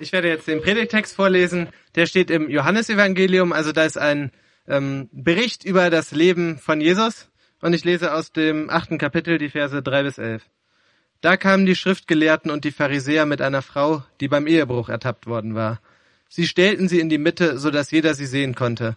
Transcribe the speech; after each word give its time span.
Ich 0.00 0.12
werde 0.12 0.28
jetzt 0.28 0.48
den 0.48 0.62
Predigtext 0.62 1.14
vorlesen. 1.14 1.68
Der 1.94 2.06
steht 2.06 2.30
im 2.30 2.50
Johannesevangelium. 2.50 3.52
Also 3.52 3.72
da 3.72 3.84
ist 3.84 3.98
ein 3.98 4.32
ähm, 4.66 5.08
Bericht 5.12 5.64
über 5.64 5.90
das 5.90 6.12
Leben 6.12 6.58
von 6.58 6.80
Jesus. 6.80 7.28
Und 7.60 7.74
ich 7.74 7.84
lese 7.84 8.12
aus 8.12 8.32
dem 8.32 8.70
achten 8.70 8.98
Kapitel 8.98 9.38
die 9.38 9.50
Verse 9.50 9.82
drei 9.82 10.02
bis 10.02 10.18
elf. 10.18 10.42
Da 11.20 11.36
kamen 11.36 11.66
die 11.66 11.76
Schriftgelehrten 11.76 12.50
und 12.50 12.64
die 12.64 12.72
Pharisäer 12.72 13.26
mit 13.26 13.40
einer 13.40 13.62
Frau, 13.62 14.02
die 14.20 14.26
beim 14.26 14.48
Ehebruch 14.48 14.88
ertappt 14.88 15.28
worden 15.28 15.54
war. 15.54 15.80
Sie 16.28 16.48
stellten 16.48 16.88
sie 16.88 16.98
in 16.98 17.08
die 17.08 17.18
Mitte, 17.18 17.58
so 17.58 17.70
dass 17.70 17.92
jeder 17.92 18.14
sie 18.14 18.26
sehen 18.26 18.56
konnte. 18.56 18.96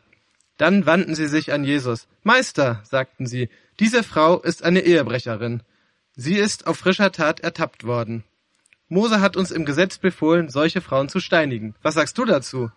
Dann 0.57 0.85
wandten 0.87 1.13
sie 1.13 1.27
sich 1.27 1.53
an 1.53 1.63
Jesus. 1.63 2.07
Meister, 2.23 2.81
sagten 2.83 3.27
sie, 3.27 3.49
diese 3.79 4.03
Frau 4.03 4.39
ist 4.39 4.63
eine 4.63 4.79
Ehebrecherin. 4.79 5.61
Sie 6.15 6.35
ist 6.35 6.65
auf 6.65 6.77
frischer 6.77 7.11
Tat 7.11 7.41
ertappt 7.41 7.83
worden. 7.83 8.23
Mose 8.87 9.19
hat 9.19 9.35
uns 9.35 9.51
im 9.51 9.65
Gesetz 9.65 9.97
befohlen, 9.97 10.49
solche 10.49 10.81
Frauen 10.81 11.09
zu 11.09 11.19
steinigen. 11.19 11.75
Was 11.81 11.95
sagst 11.95 12.17
du 12.17 12.25
dazu? 12.25 12.69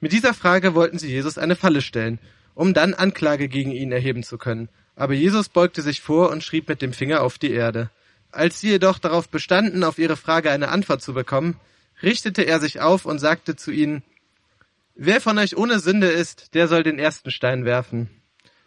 Mit 0.00 0.12
dieser 0.12 0.34
Frage 0.34 0.74
wollten 0.74 0.98
sie 0.98 1.08
Jesus 1.08 1.38
eine 1.38 1.56
Falle 1.56 1.80
stellen, 1.80 2.20
um 2.54 2.74
dann 2.74 2.94
Anklage 2.94 3.48
gegen 3.48 3.72
ihn 3.72 3.90
erheben 3.90 4.22
zu 4.22 4.38
können. 4.38 4.68
Aber 4.94 5.14
Jesus 5.14 5.48
beugte 5.48 5.82
sich 5.82 6.00
vor 6.00 6.30
und 6.30 6.44
schrieb 6.44 6.68
mit 6.68 6.82
dem 6.82 6.92
Finger 6.92 7.22
auf 7.22 7.38
die 7.38 7.52
Erde. 7.52 7.90
Als 8.30 8.60
sie 8.60 8.68
jedoch 8.68 8.98
darauf 8.98 9.28
bestanden, 9.28 9.82
auf 9.82 9.98
ihre 9.98 10.16
Frage 10.16 10.50
eine 10.50 10.68
Antwort 10.68 11.02
zu 11.02 11.14
bekommen, 11.14 11.56
richtete 12.02 12.42
er 12.42 12.60
sich 12.60 12.80
auf 12.80 13.04
und 13.04 13.18
sagte 13.18 13.56
zu 13.56 13.70
ihnen, 13.70 14.02
Wer 14.94 15.20
von 15.20 15.38
euch 15.38 15.56
ohne 15.56 15.78
Sünde 15.78 16.08
ist, 16.08 16.54
der 16.54 16.66
soll 16.68 16.82
den 16.82 16.98
ersten 16.98 17.30
Stein 17.30 17.64
werfen. 17.64 18.10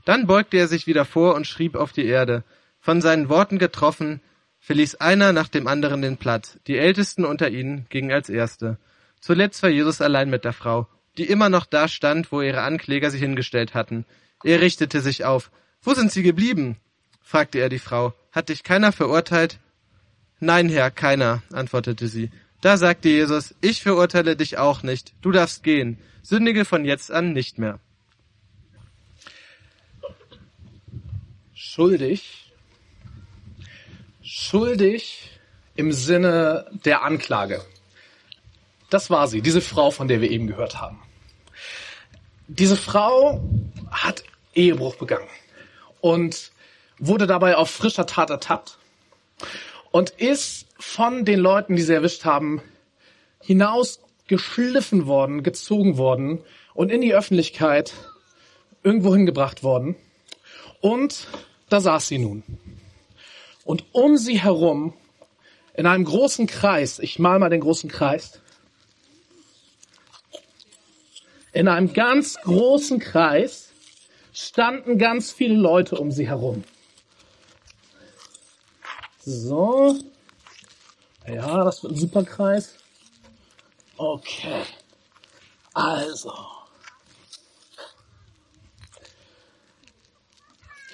Dann 0.05 0.27
beugte 0.27 0.57
er 0.57 0.67
sich 0.67 0.87
wieder 0.87 1.05
vor 1.05 1.35
und 1.35 1.45
schrieb 1.45 1.75
auf 1.75 1.91
die 1.91 2.05
Erde. 2.05 2.43
Von 2.79 3.01
seinen 3.01 3.29
Worten 3.29 3.59
getroffen, 3.59 4.21
verließ 4.61 4.95
einer 4.95 5.33
nach 5.33 5.49
dem 5.49 5.67
anderen 5.67 6.01
den 6.01 6.17
Platz. 6.17 6.57
Die 6.67 6.77
Ältesten 6.77 7.25
unter 7.25 7.49
ihnen 7.49 7.87
gingen 7.89 8.11
als 8.11 8.29
Erste. 8.29 8.77
Zuletzt 9.19 9.61
war 9.63 9.69
Jesus 9.69 10.01
allein 10.01 10.29
mit 10.29 10.45
der 10.45 10.53
Frau, 10.53 10.87
die 11.17 11.25
immer 11.25 11.49
noch 11.49 11.65
da 11.65 11.87
stand, 11.87 12.31
wo 12.31 12.41
ihre 12.41 12.61
Ankläger 12.61 13.11
sie 13.11 13.19
hingestellt 13.19 13.73
hatten. 13.73 14.05
Er 14.43 14.61
richtete 14.61 15.01
sich 15.01 15.25
auf. 15.25 15.51
Wo 15.81 15.93
sind 15.93 16.11
sie 16.11 16.23
geblieben? 16.23 16.77
fragte 17.21 17.59
er 17.59 17.69
die 17.69 17.79
Frau. 17.79 18.13
Hat 18.31 18.49
dich 18.49 18.63
keiner 18.63 18.91
verurteilt? 18.91 19.59
Nein, 20.39 20.69
Herr, 20.69 20.89
keiner, 20.89 21.43
antwortete 21.51 22.07
sie. 22.07 22.31
Da 22.61 22.77
sagte 22.77 23.09
Jesus, 23.09 23.55
ich 23.61 23.81
verurteile 23.81 24.35
dich 24.35 24.57
auch 24.57 24.83
nicht. 24.83 25.13
Du 25.21 25.31
darfst 25.31 25.63
gehen. 25.63 25.97
Sündige 26.21 26.65
von 26.65 26.85
jetzt 26.85 27.11
an 27.11 27.33
nicht 27.33 27.57
mehr. 27.57 27.79
Schuldig. 31.53 32.50
Schuldig 34.23 35.29
im 35.75 35.91
Sinne 35.91 36.67
der 36.85 37.03
Anklage. 37.03 37.63
Das 38.89 39.09
war 39.09 39.27
sie, 39.27 39.41
diese 39.41 39.61
Frau, 39.61 39.89
von 39.89 40.07
der 40.07 40.21
wir 40.21 40.29
eben 40.29 40.47
gehört 40.47 40.79
haben. 40.79 41.01
Diese 42.47 42.75
Frau 42.75 43.41
hat 43.89 44.23
Ehebruch 44.53 44.95
begangen 44.95 45.29
und 46.01 46.51
wurde 46.99 47.25
dabei 47.25 47.55
auf 47.55 47.71
frischer 47.71 48.05
Tat 48.05 48.29
ertappt 48.29 48.77
und 49.91 50.11
ist 50.11 50.67
von 50.77 51.25
den 51.25 51.39
Leuten, 51.39 51.75
die 51.75 51.81
sie 51.81 51.93
erwischt 51.93 52.25
haben, 52.25 52.61
hinaus 53.41 54.01
geschliffen 54.27 55.07
worden, 55.07 55.41
gezogen 55.41 55.97
worden 55.97 56.43
und 56.73 56.91
in 56.91 57.01
die 57.01 57.13
Öffentlichkeit 57.13 57.93
irgendwo 58.83 59.15
hingebracht 59.15 59.63
worden. 59.63 59.95
Und 60.79 61.27
da 61.69 61.79
saß 61.79 62.07
sie 62.07 62.17
nun. 62.17 62.43
Und 63.71 63.85
um 63.93 64.17
sie 64.17 64.37
herum, 64.37 64.93
in 65.75 65.85
einem 65.85 66.03
großen 66.03 66.45
Kreis, 66.45 66.99
ich 66.99 67.19
mal 67.19 67.39
mal 67.39 67.49
den 67.49 67.61
großen 67.61 67.89
Kreis, 67.89 68.41
in 71.53 71.69
einem 71.69 71.93
ganz 71.93 72.35
großen 72.41 72.99
Kreis 72.99 73.69
standen 74.33 74.97
ganz 74.97 75.31
viele 75.31 75.55
Leute 75.55 75.95
um 75.95 76.11
sie 76.11 76.27
herum. 76.27 76.65
So. 79.23 79.97
Ja, 81.25 81.63
das 81.63 81.81
wird 81.81 81.93
ein 81.93 81.97
super 81.97 82.25
Kreis. 82.25 82.75
Okay. 83.95 84.63
Also. 85.73 86.33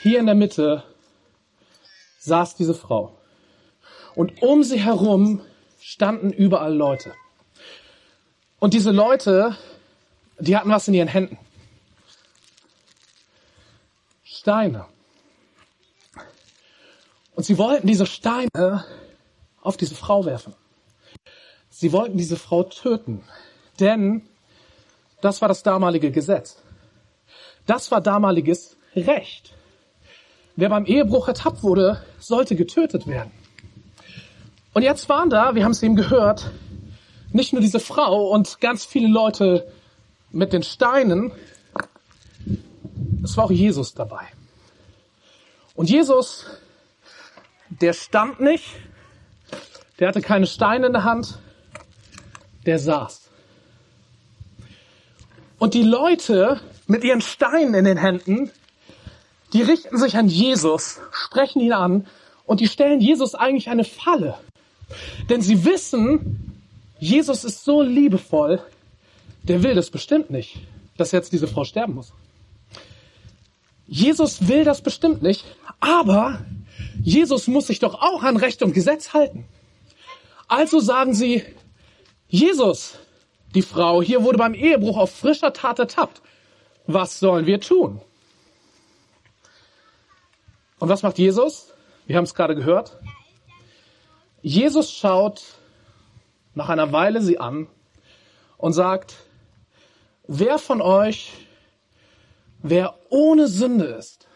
Hier 0.03 0.19
in 0.19 0.27
der 0.27 0.35
Mitte 0.35 0.83
saß 2.27 2.55
diese 2.55 2.75
Frau. 2.75 3.17
Und 4.15 4.41
um 4.41 4.63
sie 4.63 4.79
herum 4.79 5.41
standen 5.79 6.31
überall 6.31 6.75
Leute. 6.75 7.13
Und 8.59 8.73
diese 8.73 8.91
Leute, 8.91 9.55
die 10.39 10.55
hatten 10.57 10.69
was 10.69 10.87
in 10.87 10.93
ihren 10.93 11.07
Händen. 11.07 11.37
Steine. 14.23 14.85
Und 17.35 17.45
sie 17.45 17.57
wollten 17.57 17.87
diese 17.87 18.05
Steine 18.05 18.85
auf 19.61 19.77
diese 19.77 19.95
Frau 19.95 20.25
werfen. 20.25 20.55
Sie 21.69 21.91
wollten 21.91 22.17
diese 22.17 22.37
Frau 22.37 22.63
töten. 22.63 23.23
Denn 23.79 24.27
das 25.21 25.41
war 25.41 25.47
das 25.47 25.63
damalige 25.63 26.11
Gesetz. 26.11 26.57
Das 27.65 27.91
war 27.91 28.01
damaliges 28.01 28.77
Recht. 28.95 29.56
Wer 30.57 30.67
beim 30.67 30.85
Ehebruch 30.85 31.29
ertappt 31.29 31.63
wurde, 31.63 32.03
sollte 32.19 32.55
getötet 32.55 33.07
werden. 33.07 33.31
Und 34.73 34.83
jetzt 34.83 35.07
waren 35.07 35.29
da, 35.29 35.55
wir 35.55 35.63
haben 35.63 35.71
es 35.71 35.81
eben 35.81 35.95
gehört, 35.95 36.51
nicht 37.31 37.53
nur 37.53 37.61
diese 37.61 37.79
Frau 37.79 38.31
und 38.31 38.59
ganz 38.59 38.83
viele 38.83 39.07
Leute 39.07 39.71
mit 40.31 40.51
den 40.51 40.63
Steinen, 40.63 41.31
es 43.23 43.37
war 43.37 43.45
auch 43.45 43.51
Jesus 43.51 43.93
dabei. 43.93 44.25
Und 45.75 45.89
Jesus 45.89 46.45
der 47.69 47.93
stand 47.93 48.39
nicht, 48.39 48.65
der 49.99 50.09
hatte 50.09 50.21
keine 50.21 50.47
Steine 50.47 50.87
in 50.87 50.93
der 50.93 51.03
Hand, 51.03 51.39
der 52.65 52.79
saß. 52.79 53.29
Und 55.59 55.73
die 55.73 55.83
Leute 55.83 56.61
mit 56.85 57.03
ihren 57.03 57.21
Steinen 57.21 57.73
in 57.73 57.85
den 57.85 57.97
Händen, 57.97 58.51
die 59.53 59.61
richten 59.61 59.97
sich 59.97 60.17
an 60.17 60.27
Jesus, 60.27 60.99
sprechen 61.11 61.61
ihn 61.61 61.73
an 61.73 62.07
und 62.45 62.59
die 62.59 62.67
stellen 62.67 63.01
Jesus 63.01 63.35
eigentlich 63.35 63.69
eine 63.69 63.83
Falle. 63.83 64.37
Denn 65.29 65.41
sie 65.41 65.65
wissen, 65.65 66.53
Jesus 66.99 67.43
ist 67.43 67.63
so 67.63 67.81
liebevoll, 67.81 68.61
der 69.43 69.63
will 69.63 69.75
das 69.75 69.89
bestimmt 69.89 70.29
nicht, 70.29 70.57
dass 70.97 71.11
jetzt 71.11 71.31
diese 71.31 71.47
Frau 71.47 71.63
sterben 71.63 71.93
muss. 71.93 72.13
Jesus 73.87 74.47
will 74.47 74.65
das 74.65 74.81
bestimmt 74.81 75.21
nicht, 75.21 75.45
aber 75.79 76.45
Jesus 77.01 77.47
muss 77.47 77.67
sich 77.67 77.79
doch 77.79 77.95
auch 77.95 78.23
an 78.23 78.37
Recht 78.37 78.61
und 78.63 78.73
Gesetz 78.73 79.13
halten. 79.13 79.45
Also 80.47 80.79
sagen 80.79 81.13
sie, 81.13 81.43
Jesus, 82.27 82.95
die 83.55 83.61
Frau 83.61 84.01
hier 84.01 84.23
wurde 84.23 84.37
beim 84.37 84.53
Ehebruch 84.53 84.97
auf 84.97 85.11
frischer 85.11 85.53
Tat 85.53 85.79
ertappt. 85.79 86.21
Was 86.85 87.19
sollen 87.19 87.45
wir 87.45 87.61
tun? 87.61 88.01
Und 90.79 90.89
was 90.89 91.03
macht 91.03 91.17
Jesus? 91.17 91.73
Wir 92.05 92.17
haben 92.17 92.23
es 92.23 92.35
gerade 92.35 92.55
gehört. 92.55 92.97
Jesus 94.41 94.91
schaut 94.91 95.43
nach 96.53 96.69
einer 96.69 96.91
Weile 96.91 97.21
sie 97.21 97.39
an 97.39 97.67
und 98.57 98.73
sagt, 98.73 99.15
wer 100.27 100.57
von 100.57 100.81
euch, 100.81 101.33
wer 102.59 102.95
ohne 103.09 103.47
Sünde 103.47 103.85
ist, 103.85 104.27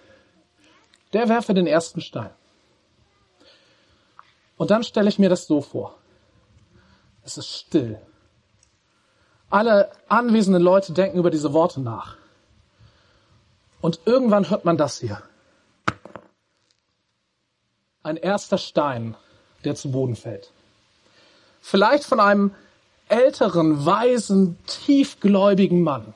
der 1.14 1.30
werfe 1.30 1.54
den 1.54 1.68
ersten 1.68 2.02
Stein. 2.02 2.32
Und 4.58 4.72
dann 4.72 4.84
stelle 4.84 5.10
ich 5.10 5.20
mir 5.20 5.30
das 5.30 5.48
so 5.48 5.62
vor. 5.62 5.98
Es 7.24 7.38
ist 7.38 7.48
still. 7.48 8.00
Alle 9.50 9.92
anwesenden 10.08 10.62
Leute 10.62 10.94
denken 10.94 11.18
über 11.18 11.30
diese 11.30 11.54
Worte 11.54 11.82
nach. 11.82 12.16
Und 13.82 14.00
irgendwann 14.06 14.50
hört 14.50 14.64
man 14.64 14.78
das 14.78 15.00
hier. 15.00 15.22
Ein 18.04 18.18
erster 18.18 18.58
Stein, 18.58 19.16
der 19.64 19.76
zu 19.76 19.92
Boden 19.92 20.16
fällt. 20.16 20.52
Vielleicht 21.62 22.04
von 22.04 22.20
einem 22.20 22.56
älteren, 23.08 23.86
weisen, 23.86 24.58
tiefgläubigen 24.66 25.82
Mann. 25.84 26.14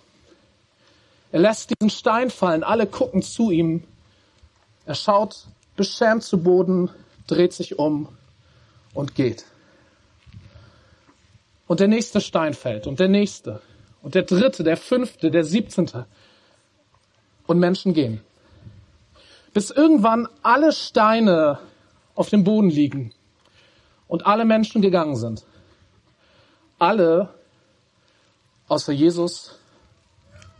Er 1.31 1.41
lässt 1.41 1.69
diesen 1.69 1.89
Stein 1.89 2.29
fallen, 2.29 2.63
alle 2.63 2.87
gucken 2.87 3.21
zu 3.21 3.51
ihm. 3.51 3.83
Er 4.85 4.95
schaut 4.95 5.45
beschämt 5.75 6.23
zu 6.23 6.41
Boden, 6.41 6.89
dreht 7.27 7.53
sich 7.53 7.77
um 7.77 8.07
und 8.93 9.15
geht. 9.15 9.45
Und 11.67 11.79
der 11.79 11.87
nächste 11.87 12.21
Stein 12.21 12.53
fällt 12.53 12.87
und 12.87 12.99
der 12.99 13.09
nächste 13.09 13.61
und 14.05 14.13
der 14.13 14.21
dritte, 14.21 14.63
der 14.63 14.77
fünfte, 14.77 15.31
der 15.31 15.43
siebzehnte. 15.43 16.05
Und 17.47 17.57
Menschen 17.57 17.93
gehen. 17.93 18.21
Bis 19.53 19.71
irgendwann 19.71 20.27
alle 20.43 20.71
Steine 20.71 21.59
auf 22.15 22.29
dem 22.29 22.43
Boden 22.43 22.69
liegen 22.69 23.13
und 24.07 24.25
alle 24.25 24.45
Menschen 24.45 24.81
gegangen 24.81 25.15
sind. 25.15 25.45
Alle 26.79 27.33
außer 28.67 28.93
Jesus 28.93 29.59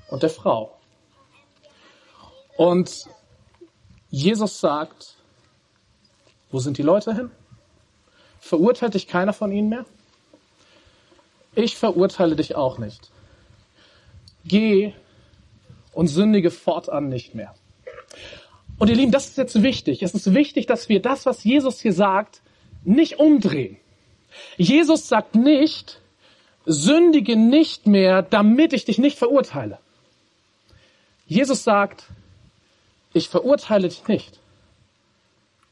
und 0.10 0.24
der 0.24 0.30
Frau. 0.30 0.78
Und 2.57 3.06
Jesus 4.10 4.60
sagt, 4.60 5.16
wo 6.52 6.60
sind 6.60 6.78
die 6.78 6.84
Leute 6.84 7.13
hin? 7.13 7.31
Verurteilt 8.40 8.94
dich 8.94 9.08
keiner 9.08 9.34
von 9.34 9.51
ihnen 9.51 9.69
mehr? 9.69 9.86
Ich 11.56 11.78
verurteile 11.78 12.36
dich 12.36 12.56
auch 12.56 12.78
nicht. 12.78 13.10
Geh 14.46 14.94
und 15.94 16.08
sündige 16.08 16.51
fortan 16.51 17.10
nicht 17.10 17.34
mehr. 17.34 17.56
Und 18.77 18.89
ihr 18.89 18.95
Lieben, 18.95 19.12
das 19.12 19.27
ist 19.27 19.38
jetzt 19.38 19.63
wichtig. 19.63 20.04
Es 20.04 20.13
ist 20.13 20.33
wichtig, 20.33 20.66
dass 20.66 20.89
wir 20.89 21.01
das, 21.01 21.25
was 21.25 21.44
Jesus 21.44 21.81
hier 21.81 21.94
sagt, 21.94 22.42
nicht 22.83 23.19
umdrehen. 23.19 23.77
Jesus 24.57 25.07
sagt 25.07 25.36
nicht, 25.36 26.01
sündige 26.66 27.36
nicht 27.36 27.88
mehr, 27.88 28.22
damit 28.22 28.74
ich 28.74 28.86
dich 28.86 28.98
nicht 28.98 29.18
verurteile. 29.18 29.80
Jesus 31.25 31.63
sagt, 31.63 32.06
ich 33.13 33.30
verurteile 33.30 33.88
dich 33.88 34.07
nicht. 34.07 34.39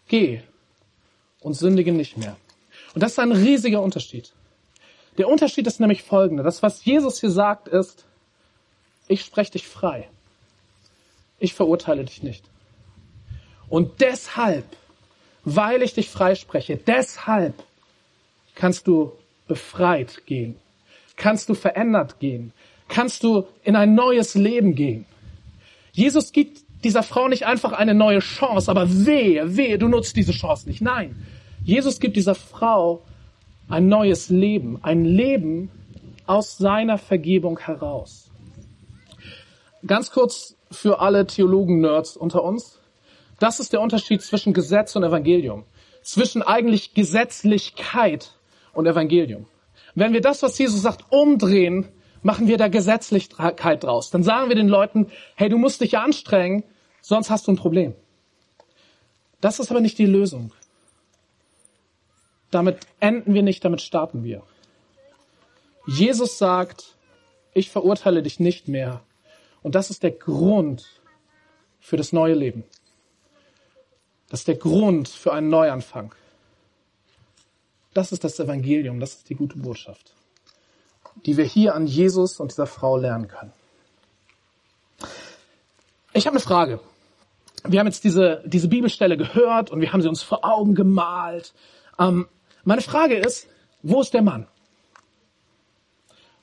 Geh 0.08 0.42
und 1.42 1.56
sündige 1.56 1.92
nicht 1.92 2.18
mehr. 2.18 2.38
Und 2.96 3.04
das 3.04 3.14
ist 3.14 3.20
ein 3.20 3.32
riesiger 3.32 3.82
Unterschied. 3.82 4.32
Der 5.18 5.28
Unterschied 5.28 5.68
ist 5.68 5.80
nämlich 5.80 6.04
folgender. 6.04 6.44
Das, 6.44 6.64
was 6.64 6.86
Jesus 6.86 7.20
hier 7.20 7.30
sagt, 7.30 7.68
ist, 7.68 8.06
ich 9.08 9.22
spreche 9.22 9.52
dich 9.52 9.68
frei. 9.68 10.10
Ich 11.40 11.54
verurteile 11.54 12.06
dich 12.06 12.24
nicht. 12.24 12.44
Und 13.74 14.02
deshalb, 14.02 14.66
weil 15.46 15.82
ich 15.82 15.96
dich 15.96 16.08
freispreche, 16.08 16.78
deshalb 16.78 17.56
kannst 18.54 18.86
du 18.86 19.14
befreit 19.48 20.28
gehen. 20.28 20.58
Kannst 21.16 21.50
du 21.50 21.56
verändert 21.56 22.20
gehen. 22.20 22.54
Kannst 22.88 23.24
du 23.24 23.48
in 23.64 23.76
ein 23.76 23.96
neues 23.96 24.36
Leben 24.36 24.76
gehen. 24.76 25.06
Jesus 25.92 26.34
gibt 26.34 26.62
dieser 26.84 27.02
Frau 27.02 27.28
nicht 27.28 27.48
einfach 27.48 27.72
eine 27.72 27.96
neue 27.96 28.20
Chance, 28.20 28.70
aber 28.70 28.86
wehe, 29.08 29.58
wehe, 29.58 29.80
du 29.80 29.88
nutzt 29.88 30.16
diese 30.18 30.34
Chance 30.34 30.70
nicht. 30.70 30.84
Nein, 30.84 31.16
Jesus 31.64 32.00
gibt 32.00 32.16
dieser 32.16 32.36
Frau 32.36 33.02
ein 33.70 33.88
neues 33.88 34.30
Leben, 34.30 34.84
ein 34.84 35.04
Leben 35.04 35.72
aus 36.28 36.60
seiner 36.60 37.00
Vergebung 37.00 37.58
heraus. 37.58 38.30
Ganz 39.84 40.12
kurz 40.12 40.58
für 40.70 41.00
alle 41.02 41.26
Theologen-Nerds 41.26 42.18
unter 42.18 42.44
uns. 42.44 42.80
Das 43.40 43.60
ist 43.60 43.74
der 43.74 43.82
Unterschied 43.82 44.22
zwischen 44.22 44.54
Gesetz 44.54 44.96
und 44.96 45.04
Evangelium. 45.04 45.66
Zwischen 46.02 46.42
eigentlich 46.42 46.94
Gesetzlichkeit 46.94 48.32
und 48.74 48.86
Evangelium. 48.86 49.48
Wenn 49.96 50.14
wir 50.14 50.22
das, 50.22 50.42
was 50.44 50.58
Jesus 50.58 50.82
sagt, 50.82 51.06
umdrehen, 51.12 51.88
machen 52.22 52.48
wir 52.48 52.58
da 52.58 52.68
Gesetzlichkeit 52.68 53.84
draus. 53.84 54.10
Dann 54.10 54.24
sagen 54.24 54.50
wir 54.50 54.56
den 54.56 54.70
Leuten, 54.70 55.12
hey, 55.36 55.50
du 55.50 55.58
musst 55.58 55.82
dich 55.82 55.98
anstrengen, 55.98 56.64
sonst 57.02 57.30
hast 57.30 57.48
du 57.48 57.52
ein 57.52 57.58
Problem. 57.58 57.94
Das 59.42 59.60
ist 59.60 59.72
aber 59.72 59.82
nicht 59.82 59.98
die 59.98 60.06
Lösung. 60.06 60.52
Damit 62.50 62.78
enden 63.00 63.34
wir 63.34 63.44
nicht, 63.44 63.66
damit 63.66 63.82
starten 63.82 64.24
wir. 64.24 64.44
Jesus 65.86 66.38
sagt, 66.38 66.96
ich 67.54 67.70
verurteile 67.70 68.24
dich 68.24 68.40
nicht 68.40 68.68
mehr. 68.68 69.02
Und 69.62 69.76
das 69.76 69.90
ist 69.90 70.04
der 70.04 70.12
Grund 70.12 71.02
für 71.80 71.98
das 71.98 72.14
neue 72.14 72.36
Leben. 72.36 72.64
Das 74.34 74.40
ist 74.40 74.48
der 74.48 74.56
Grund 74.56 75.10
für 75.10 75.32
einen 75.32 75.50
Neuanfang. 75.50 76.16
Das 77.94 78.12
ist 78.12 78.24
das 78.24 78.40
Evangelium, 78.40 79.00
das 79.00 79.14
ist 79.14 79.30
die 79.30 79.36
gute 79.36 79.60
Botschaft, 79.60 80.16
die 81.28 81.38
wir 81.38 81.46
hier 81.46 81.76
an 81.76 81.86
Jesus 81.86 82.40
und 82.40 82.50
dieser 82.50 82.66
Frau 82.66 82.98
lernen 82.98 83.28
können. 83.28 83.54
Ich 86.14 86.26
habe 86.26 86.34
eine 86.36 86.44
Frage. 86.44 86.80
Wir 87.64 87.80
haben 87.80 87.86
jetzt 87.86 88.06
diese, 88.06 88.42
diese 88.48 88.70
Bibelstelle 88.70 89.18
gehört 89.18 89.70
und 89.70 89.82
wir 89.82 89.94
haben 89.94 90.02
sie 90.02 90.10
uns 90.10 90.24
vor 90.24 90.44
Augen 90.44 90.74
gemalt. 90.74 91.54
Ähm, 92.00 92.28
meine 92.64 92.82
Frage 92.82 93.18
ist, 93.18 93.48
wo 93.84 94.02
ist 94.02 94.16
der 94.16 94.24
Mann? 94.24 94.48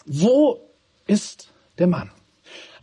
Wo 0.07 0.61
ist 1.09 1.51
der 1.79 1.89
Mann? 1.89 2.13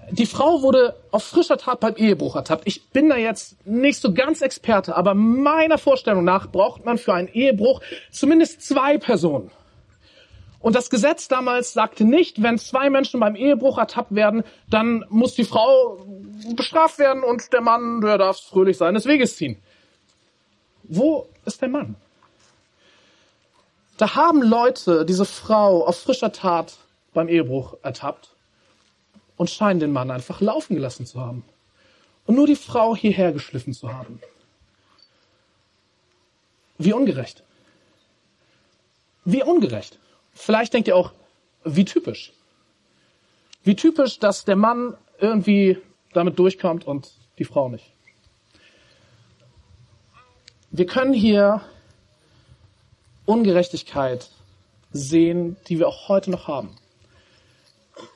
Die 0.10 0.26
Frau 0.26 0.62
wurde 0.62 0.96
auf 1.12 1.24
frischer 1.24 1.58
Tat 1.58 1.82
beim 1.82 1.96
Ehebruch 1.96 2.36
ertappt. 2.36 2.66
Ich 2.66 2.90
bin 2.90 3.10
da 3.10 3.18
jetzt 3.18 3.66
nicht 3.68 4.00
so 4.00 4.14
ganz 4.14 4.42
Experte, 4.42 4.96
aber 4.96 5.14
meiner 5.14 5.78
Vorstellung 5.78 6.24
nach 6.24 6.50
braucht 6.50 6.86
man 6.86 6.98
für 6.98 7.14
einen 7.14 7.28
Ehebruch 7.28 7.82
zumindest 8.10 8.62
zwei 8.62 8.98
Personen. 8.98 9.52
Und 10.60 10.76
das 10.76 10.90
Gesetz 10.90 11.28
damals 11.28 11.74
sagte 11.74 12.06
nicht, 12.06 12.42
wenn 12.42 12.58
zwei 12.58 12.90
Menschen 12.90 13.20
beim 13.20 13.36
Ehebruch 13.36 13.78
ertappt 13.78 14.16
werden, 14.16 14.44
dann 14.70 15.06
muss 15.10 15.36
die 15.36 15.44
Frau 15.44 16.06
bestraft 16.56 17.00
werden 17.00 17.24
und 17.24 17.52
der 17.52 17.62
Mann, 17.62 18.02
der 18.02 18.18
darf 18.18 18.40
fröhlich 18.40 18.78
seines 18.78 19.06
Weges 19.06 19.36
ziehen. 19.36 19.58
Wo 20.84 21.28
ist 21.46 21.62
der 21.62 21.70
Mann? 21.70 21.96
Da 23.98 24.16
haben 24.16 24.42
Leute 24.42 25.06
diese 25.06 25.26
Frau 25.26 25.86
auf 25.86 26.00
frischer 26.00 26.32
Tat 26.32 26.78
beim 27.14 27.28
Ehebruch 27.28 27.76
ertappt 27.82 28.37
und 29.38 29.50
scheinen 29.50 29.80
den 29.80 29.92
Mann 29.92 30.12
einfach 30.12 30.42
laufen 30.42 30.76
gelassen 30.76 31.06
zu 31.06 31.22
haben. 31.22 31.44
Und 32.26 32.36
nur 32.36 32.48
die 32.48 32.56
Frau 32.56 32.96
hierher 32.96 33.32
geschliffen 33.32 33.74
zu 33.74 33.94
haben. 33.94 34.20
Wie 36.78 36.94
ungerecht. 36.94 37.44
Wie 39.24 39.44
ungerecht. 39.44 39.98
Vielleicht 40.34 40.74
denkt 40.74 40.88
ihr 40.88 40.96
auch, 40.96 41.14
wie 41.64 41.86
typisch. 41.86 42.34
Wie 43.64 43.76
typisch, 43.76 44.20
dass 44.20 44.46
der 44.46 44.56
Mann 44.56 44.96
irgendwie 45.20 45.78
damit 46.14 46.38
durchkommt 46.38 46.86
und 46.86 47.12
die 47.38 47.46
Frau 47.46 47.70
nicht. 47.70 47.86
Wir 50.72 50.86
können 50.86 51.14
hier 51.14 51.62
Ungerechtigkeit 53.26 54.30
sehen, 54.92 55.58
die 55.68 55.80
wir 55.80 55.88
auch 55.88 56.08
heute 56.08 56.32
noch 56.32 56.48
haben. 56.48 56.76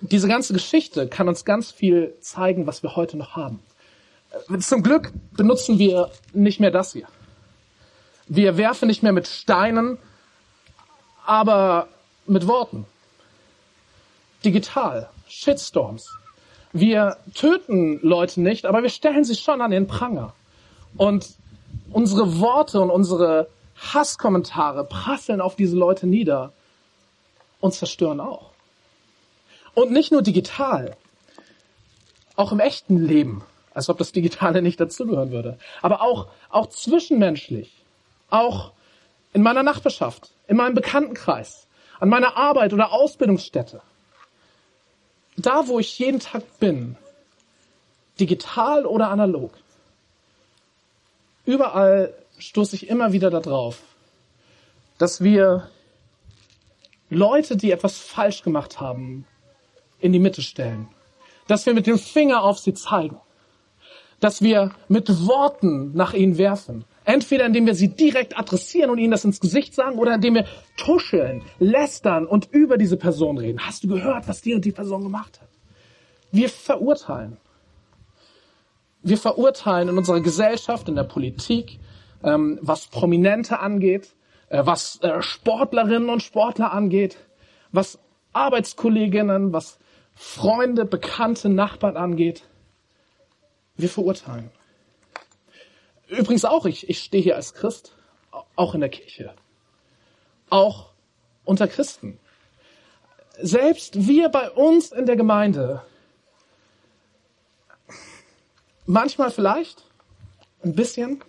Diese 0.01 0.28
ganze 0.28 0.54
Geschichte 0.54 1.07
kann 1.07 1.28
uns 1.28 1.45
ganz 1.45 1.72
viel 1.72 2.16
zeigen, 2.22 2.68
was 2.68 2.83
wir 2.83 2.95
heute 2.95 3.18
noch 3.18 3.36
haben. 3.36 3.60
Zum 4.60 4.83
Glück 4.83 5.12
benutzen 5.33 5.78
wir 5.78 6.10
nicht 6.33 6.60
mehr 6.60 6.72
das 6.72 6.94
hier. 6.94 7.07
Wir 8.28 8.57
werfen 8.57 8.88
nicht 8.88 9.04
mehr 9.04 9.12
mit 9.12 9.28
Steinen, 9.28 9.98
aber 11.25 11.88
mit 12.25 12.48
Worten. 12.48 12.86
Digital, 14.45 15.09
Shitstorms. 15.28 16.09
Wir 16.73 17.18
töten 17.33 18.00
Leute 18.02 18.42
nicht, 18.42 18.66
aber 18.66 18.81
wir 18.81 18.90
stellen 18.90 19.26
sie 19.26 19.35
schon 19.35 19.61
an 19.61 19.71
den 19.71 19.88
Pranger. 19.88 20.33
Und 20.97 21.28
unsere 21.92 22.40
Worte 22.40 22.80
und 22.80 22.90
unsere 22.90 23.50
Hasskommentare 23.76 24.85
prasseln 24.85 25.42
auf 25.42 25.56
diese 25.56 25.76
Leute 25.76 26.07
nieder 26.07 26.54
und 27.59 27.73
zerstören 27.73 28.19
auch. 28.19 28.50
Und 29.73 29.92
nicht 29.92 30.11
nur 30.11 30.21
digital, 30.21 30.97
auch 32.35 32.51
im 32.51 32.59
echten 32.59 32.97
Leben, 32.97 33.44
als 33.73 33.90
ob 33.90 33.97
das 33.97 34.11
Digitale 34.11 34.61
nicht 34.61 34.80
dazugehören 34.80 35.31
würde, 35.31 35.57
aber 35.81 36.01
auch, 36.01 36.28
auch 36.49 36.68
zwischenmenschlich, 36.68 37.71
auch 38.30 38.71
in 39.33 39.44
meiner 39.44 39.63
Nachbarschaft, 39.63 40.31
in 40.47 40.57
meinem 40.57 40.75
Bekanntenkreis, 40.75 41.68
an 41.99 42.09
meiner 42.09 42.35
Arbeit 42.35 42.73
oder 42.73 42.92
Ausbildungsstätte. 42.92 43.81
Da, 45.37 45.68
wo 45.68 45.80
ich 45.80 45.97
jeden 45.99 46.19
Tag 46.19 46.44
bin, 46.59 46.97
digital 48.19 48.85
oder 48.85 49.09
analog, 49.09 49.54
überall 51.45 52.13
stoße 52.37 52.75
ich 52.75 52.90
immer 52.90 53.13
wieder 53.13 53.30
darauf, 53.30 53.81
dass 54.97 55.23
wir 55.23 55.69
Leute, 57.09 57.56
die 57.56 57.71
etwas 57.71 57.97
falsch 57.97 58.44
gemacht 58.44 58.80
haben, 58.80 59.25
in 60.01 60.11
die 60.11 60.19
Mitte 60.19 60.41
stellen. 60.41 60.87
Dass 61.47 61.65
wir 61.65 61.73
mit 61.73 61.87
dem 61.87 61.97
Finger 61.97 62.43
auf 62.43 62.59
sie 62.59 62.73
zeigen. 62.73 63.17
Dass 64.19 64.41
wir 64.41 64.71
mit 64.87 65.09
Worten 65.25 65.93
nach 65.93 66.13
ihnen 66.13 66.37
werfen. 66.37 66.85
Entweder 67.03 67.45
indem 67.45 67.65
wir 67.65 67.73
sie 67.75 67.89
direkt 67.89 68.37
adressieren 68.37 68.91
und 68.91 68.99
ihnen 68.99 69.11
das 69.11 69.25
ins 69.25 69.39
Gesicht 69.39 69.73
sagen 69.73 69.97
oder 69.97 70.13
indem 70.15 70.35
wir 70.35 70.45
tuscheln, 70.77 71.41
lästern 71.59 72.27
und 72.27 72.49
über 72.51 72.77
diese 72.77 72.97
Person 72.97 73.39
reden. 73.39 73.59
Hast 73.65 73.83
du 73.83 73.87
gehört, 73.87 74.27
was 74.27 74.41
die 74.41 74.53
und 74.53 74.65
die 74.65 74.71
Person 74.71 75.01
gemacht 75.01 75.41
hat? 75.41 75.49
Wir 76.31 76.49
verurteilen. 76.49 77.37
Wir 79.01 79.17
verurteilen 79.17 79.89
in 79.89 79.97
unserer 79.97 80.21
Gesellschaft, 80.21 80.87
in 80.87 80.95
der 80.95 81.03
Politik, 81.03 81.79
ähm, 82.23 82.59
was 82.61 82.85
Prominente 82.85 83.59
angeht, 83.59 84.13
äh, 84.49 84.63
was 84.63 84.99
äh, 85.01 85.23
Sportlerinnen 85.23 86.09
und 86.09 86.21
Sportler 86.21 86.71
angeht, 86.71 87.17
was 87.71 87.97
Arbeitskolleginnen, 88.33 89.53
was 89.53 89.79
Freunde, 90.23 90.85
Bekannte, 90.85 91.49
Nachbarn 91.49 91.97
angeht. 91.97 92.44
Wir 93.75 93.90
verurteilen. 93.90 94.51
Übrigens 96.07 96.45
auch 96.45 96.68
ich, 96.68 96.87
ich 96.90 96.99
stehe 96.99 97.23
hier 97.23 97.35
als 97.35 97.56
Christ, 97.56 97.95
auch 98.56 98.75
in 98.75 98.81
der 98.81 98.90
Kirche, 98.90 99.33
auch 100.51 100.92
unter 101.44 101.68
Christen. 101.68 102.19
selbst 103.42 104.07
wir 104.07 104.30
bei 104.30 104.51
uns 104.51 104.92
in 104.92 105.07
der 105.07 105.16
Gemeinde, 105.16 105.81
manchmal 108.85 109.31
vielleicht, 109.31 109.83
ein 110.63 110.75
bisschen. 110.75 111.23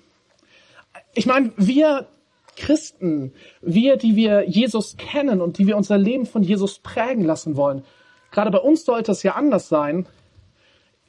Ich 1.15 1.25
meine, 1.25 1.51
wir 1.57 2.09
Christen, 2.57 3.33
wir, 3.63 3.97
die 3.97 4.17
wir 4.17 4.49
Jesus 4.49 4.99
kennen 4.99 5.41
und 5.41 5.57
die 5.57 5.67
wir 5.67 5.79
unser 5.79 5.97
Leben 5.97 6.27
von 6.27 6.43
Jesus 6.43 6.79
prägen 6.79 7.25
lassen 7.25 7.57
wollen, 7.57 7.85
gerade 8.33 8.51
bei 8.51 8.59
uns 8.59 8.85
sollte 8.85 9.13
es 9.13 9.23
ja 9.23 9.35
anders 9.35 9.69
sein, 9.69 10.09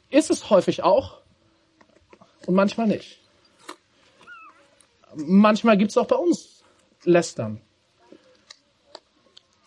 ist 0.09 0.29
es 0.29 0.49
häufig 0.49 0.83
auch 0.83 1.21
und 2.45 2.53
manchmal 2.53 2.87
nicht. 2.87 3.19
Manchmal 5.15 5.77
gibt 5.77 5.91
es 5.91 5.97
auch 5.97 6.07
bei 6.07 6.15
uns 6.15 6.63
Lästern, 7.03 7.61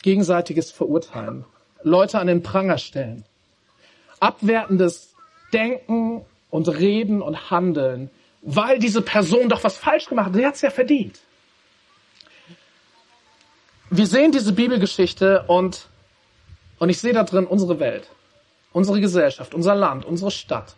gegenseitiges 0.02 0.70
Verurteilen, 0.70 1.44
Leute 1.82 2.18
an 2.18 2.26
den 2.26 2.42
Pranger 2.42 2.78
stellen, 2.78 3.25
abwertendes 4.20 5.14
Denken 5.52 6.25
und 6.50 6.68
Reden 6.68 7.22
und 7.22 7.50
Handeln, 7.50 8.10
weil 8.42 8.78
diese 8.78 9.02
Person 9.02 9.48
doch 9.48 9.64
was 9.64 9.76
falsch 9.76 10.06
gemacht 10.06 10.28
hat. 10.28 10.34
Sie 10.34 10.46
hat 10.46 10.54
es 10.54 10.62
ja 10.62 10.70
verdient. 10.70 11.20
Wir 13.90 14.06
sehen 14.06 14.32
diese 14.32 14.52
Bibelgeschichte 14.52 15.44
und, 15.46 15.88
und 16.78 16.88
ich 16.88 16.99
sehe 16.99 17.12
da 17.12 17.25
drin 17.25 17.47
unsere 17.47 17.78
Welt, 17.80 18.09
unsere 18.73 19.00
Gesellschaft, 19.00 19.54
unser 19.54 19.75
Land, 19.75 20.04
unsere 20.04 20.30
Stadt, 20.30 20.76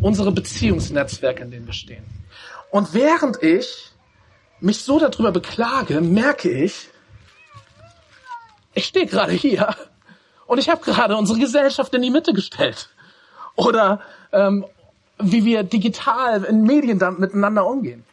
unsere 0.00 0.32
Beziehungsnetzwerke, 0.32 1.42
in 1.42 1.50
denen 1.50 1.66
wir 1.66 1.72
stehen. 1.72 2.04
Und 2.70 2.94
während 2.94 3.42
ich 3.42 3.90
mich 4.60 4.82
so 4.82 4.98
darüber 4.98 5.32
beklage, 5.32 6.00
merke 6.00 6.50
ich, 6.50 6.88
ich 8.74 8.86
stehe 8.86 9.06
gerade 9.06 9.32
hier 9.32 9.74
und 10.46 10.58
ich 10.58 10.68
habe 10.68 10.82
gerade 10.82 11.16
unsere 11.16 11.38
Gesellschaft 11.38 11.92
in 11.94 12.02
die 12.02 12.10
Mitte 12.10 12.32
gestellt. 12.32 12.88
Oder 13.56 14.00
ähm, 14.32 14.64
wie 15.18 15.44
wir 15.44 15.64
digital 15.64 16.44
in 16.44 16.62
Medien 16.62 16.98
dann 16.98 17.18
miteinander 17.18 17.66
umgehen. 17.66 18.04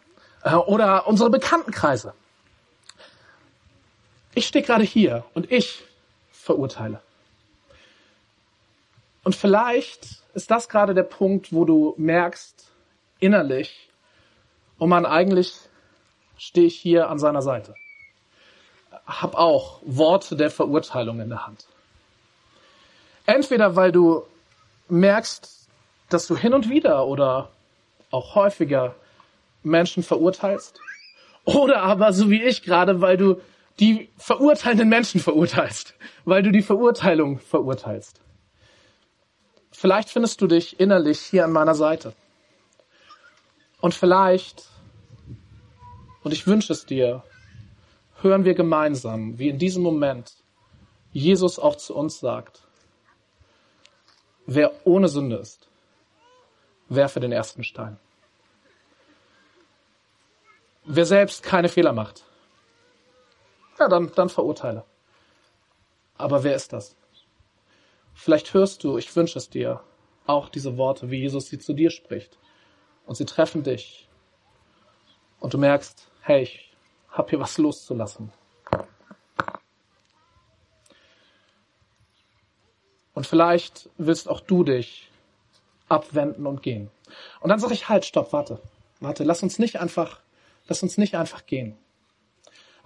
Äh, 0.44 0.56
oder 0.56 1.08
unsere 1.08 1.30
Bekanntenkreise. 1.30 2.14
Ich 4.34 4.48
stehe 4.48 4.64
gerade 4.64 4.84
hier 4.84 5.26
und 5.34 5.52
ich 5.52 5.84
verurteile. 6.48 7.02
Und 9.24 9.36
vielleicht 9.36 10.24
ist 10.34 10.50
das 10.50 10.70
gerade 10.70 10.94
der 10.94 11.04
Punkt, 11.04 11.52
wo 11.52 11.66
du 11.66 11.94
merkst, 11.98 12.72
innerlich, 13.20 13.90
oh 14.80 14.88
man, 14.88 15.06
eigentlich 15.06 15.54
stehe 16.38 16.68
ich 16.68 16.78
hier 16.78 17.10
an 17.10 17.20
seiner 17.20 17.42
Seite. 17.42 17.76
Hab 19.06 19.36
auch 19.36 19.82
Worte 19.84 20.36
der 20.36 20.50
Verurteilung 20.50 21.20
in 21.20 21.30
der 21.30 21.46
Hand. 21.46 21.68
Entweder 23.26 23.76
weil 23.76 23.92
du 23.92 24.24
merkst, 24.88 25.68
dass 26.10 26.28
du 26.28 26.38
hin 26.38 26.54
und 26.54 26.70
wieder 26.70 27.06
oder 27.06 27.50
auch 28.12 28.36
häufiger 28.36 28.96
Menschen 29.64 30.04
verurteilst, 30.04 30.80
oder 31.44 31.82
aber 31.82 32.14
so 32.14 32.30
wie 32.30 32.44
ich 32.44 32.62
gerade, 32.62 33.02
weil 33.02 33.18
du 33.18 33.42
die 33.80 34.10
verurteilenden 34.18 34.90
Menschen 34.90 35.22
verurteilst, 35.22 35.94
weil 36.26 36.44
du 36.44 36.52
die 36.52 36.62
Verurteilung 36.62 37.40
verurteilst. 37.40 38.20
Vielleicht 39.72 40.10
findest 40.10 40.42
du 40.42 40.48
dich 40.48 40.80
innerlich 40.80 41.20
hier 41.20 41.46
an 41.46 41.52
meiner 41.52 41.76
Seite. 41.76 42.14
Und 43.80 43.94
vielleicht, 43.94 44.68
und 46.24 46.32
ich 46.34 46.48
wünsche 46.48 46.74
es 46.74 46.86
dir, 46.86 47.24
hören 48.22 48.44
wir 48.44 48.56
gemeinsam, 48.56 49.38
wie 49.38 49.50
in 49.50 49.60
diesem 49.60 49.84
Moment 49.84 50.34
Jesus 51.12 51.60
auch 51.60 51.76
zu 51.76 51.96
uns 51.96 52.20
sagt, 52.20 52.64
wer 54.48 54.72
ohne 54.86 55.10
Sünde 55.10 55.36
ist, 55.38 55.68
werfe 56.90 57.20
den 57.20 57.32
ersten 57.32 57.64
Stein. 57.64 58.00
Wer 60.86 61.06
selbst 61.06 61.44
keine 61.44 61.70
Fehler 61.70 61.94
macht, 61.94 62.24
ja, 63.80 63.88
dann, 63.88 64.12
dann 64.16 64.30
verurteile. 64.30 64.84
Aber 66.18 66.44
wer 66.44 66.56
ist 66.56 66.74
das? 66.74 66.96
Vielleicht 68.14 68.54
hörst 68.54 68.84
du, 68.84 68.98
ich 68.98 69.16
wünsche 69.16 69.38
es 69.38 69.50
dir, 69.50 69.82
auch 70.26 70.50
diese 70.50 70.78
Worte, 70.78 71.12
wie 71.12 71.20
Jesus 71.20 71.48
sie 71.48 71.60
zu 71.60 71.74
dir 71.74 71.92
spricht. 71.92 72.38
Und 73.06 73.16
sie 73.16 73.26
treffen 73.26 73.64
dich. 73.64 74.08
Und 75.40 75.54
du 75.54 75.58
merkst, 75.58 76.10
hey, 76.22 76.44
ich 76.44 76.76
hab 77.10 77.30
hier 77.30 77.40
was 77.40 77.58
loszulassen. 77.58 78.34
Und 83.14 83.26
vielleicht 83.26 83.90
willst 83.98 84.28
auch 84.28 84.42
du 84.42 84.64
dich 84.64 85.10
abwenden 85.90 86.46
und 86.46 86.62
gehen. 86.62 86.92
Und 87.40 87.50
dann 87.50 87.60
sage 87.60 87.74
ich 87.74 87.90
halt, 87.90 88.06
stopp, 88.06 88.34
warte. 88.34 88.60
Warte, 89.00 89.24
lass 89.24 89.44
uns 89.44 89.60
nicht 89.60 89.80
einfach, 89.80 90.20
lass 90.68 90.84
uns 90.84 90.98
nicht 90.98 91.16
einfach 91.16 91.46
gehen. 91.46 91.78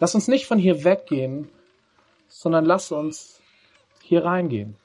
Lass 0.02 0.16
uns 0.16 0.28
nicht 0.28 0.48
von 0.48 0.58
hier 0.58 0.84
weggehen, 0.84 1.48
sondern 2.28 2.66
lass 2.66 2.92
uns 2.92 3.40
hier 4.02 4.26
reingehen 4.26 4.76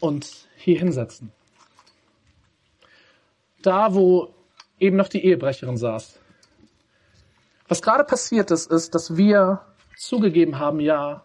und 0.00 0.48
hier 0.56 0.78
hinsetzen. 0.78 1.32
Da, 3.60 3.92
wo 3.96 4.32
eben 4.78 4.96
noch 4.96 5.08
die 5.08 5.24
Ehebrecherin 5.24 5.76
saß. 5.76 6.20
Was 7.66 7.82
gerade 7.82 8.04
passiert 8.04 8.52
ist, 8.52 8.70
ist, 8.70 8.94
dass 8.94 9.16
wir 9.16 9.62
zugegeben 9.96 10.60
haben, 10.60 10.78
ja, 10.78 11.24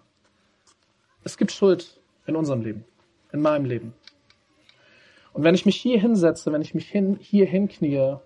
es 1.23 1.37
gibt 1.37 1.51
Schuld 1.51 2.01
in 2.25 2.35
unserem 2.35 2.63
Leben, 2.63 2.85
in 3.31 3.43
meinem 3.43 3.65
Leben. 3.65 3.93
Und 5.33 5.43
wenn 5.43 5.53
ich 5.53 5.67
mich 5.67 5.75
hier 5.75 5.99
hinsetze, 6.01 6.51
wenn 6.51 6.63
ich 6.63 6.73
mich 6.73 6.89
hin, 6.89 7.19
hier 7.21 7.45
hinknie, 7.45 8.17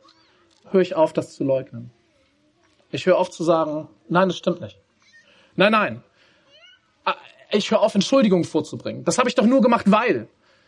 höre 0.71 0.81
ich 0.81 0.95
auf, 0.95 1.11
das 1.11 1.33
zu 1.33 1.43
leugnen. 1.43 1.91
Ich 2.93 3.07
höre 3.07 3.17
auf 3.17 3.31
zu 3.31 3.43
sagen, 3.43 3.89
nein, 4.07 4.29
das 4.29 4.37
stimmt 4.37 4.61
nicht. 4.61 4.79
Nein, 5.55 5.71
nein. 5.71 6.03
Ah, 7.05 7.15
ich 7.51 7.71
höre 7.71 7.81
auf, 7.81 7.95
Entschuldigungen 7.95 8.45
vorzubringen. 8.45 9.03
Das 9.03 9.17
habe 9.17 9.27
ich 9.27 9.35
doch 9.35 9.45
nur 9.45 9.61
gemacht, 9.61 9.89
weil. 9.89 10.27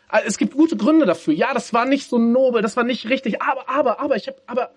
Ah, 0.10 0.22
es 0.26 0.40
gibt 0.40 0.56
gute 0.56 0.76
Gründe 0.76 1.06
dafür. 1.06 1.36
Ja, 1.36 1.54
das 1.54 1.72
war 1.72 1.86
nicht 1.86 2.10
so 2.10 2.18
nobel, 2.18 2.64
das 2.64 2.76
war 2.78 2.84
nicht 2.84 3.10
richtig, 3.10 3.44
aber, 3.44 3.70
aber, 3.70 4.00
aber, 4.00 4.16
ich 4.16 4.28
habe, 4.28 4.38
aber. 4.48 4.72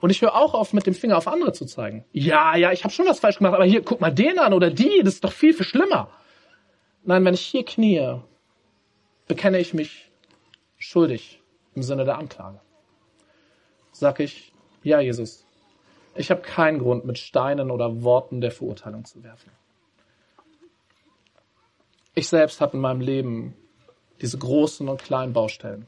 Und 0.00 0.10
ich 0.10 0.22
höre 0.22 0.36
auch 0.36 0.54
auf, 0.54 0.72
mit 0.72 0.86
dem 0.86 0.94
Finger 0.94 1.16
auf 1.16 1.26
andere 1.26 1.52
zu 1.52 1.66
zeigen. 1.66 2.04
Ja, 2.12 2.54
ja, 2.54 2.70
ich 2.70 2.84
habe 2.84 2.94
schon 2.94 3.06
was 3.06 3.18
falsch 3.18 3.38
gemacht, 3.38 3.54
aber 3.54 3.64
hier, 3.64 3.82
guck 3.82 4.00
mal 4.00 4.12
den 4.12 4.38
an 4.38 4.52
oder 4.52 4.70
die, 4.70 5.00
das 5.02 5.14
ist 5.14 5.24
doch 5.24 5.32
viel, 5.32 5.52
viel 5.52 5.66
schlimmer. 5.66 6.10
Nein, 7.02 7.24
wenn 7.24 7.34
ich 7.34 7.40
hier 7.40 7.64
knie, 7.64 8.20
bekenne 9.26 9.58
ich 9.58 9.74
mich 9.74 10.12
schuldig 10.78 11.40
im 11.74 11.82
Sinne 11.82 12.04
der 12.04 12.18
Anklage. 12.18 12.60
Sag 13.90 14.20
ich, 14.20 14.52
ja, 14.82 15.00
Jesus, 15.00 15.45
ich 16.16 16.30
habe 16.30 16.42
keinen 16.42 16.78
Grund, 16.78 17.04
mit 17.04 17.18
Steinen 17.18 17.70
oder 17.70 18.02
Worten 18.02 18.40
der 18.40 18.50
Verurteilung 18.50 19.04
zu 19.04 19.22
werfen. 19.22 19.50
Ich 22.14 22.28
selbst 22.28 22.60
habe 22.60 22.76
in 22.76 22.80
meinem 22.80 23.00
Leben 23.00 23.54
diese 24.20 24.38
großen 24.38 24.88
und 24.88 25.02
kleinen 25.02 25.32
Baustellen, 25.32 25.86